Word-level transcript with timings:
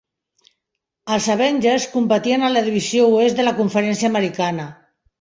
Els 1.17 1.27
Avengers 1.33 1.87
competien 1.97 2.49
a 2.49 2.51
la 2.57 2.65
Divisió 2.71 3.07
Oest 3.21 3.41
de 3.41 3.49
la 3.49 3.57
Conferència 3.63 4.15
Americana. 4.15 4.71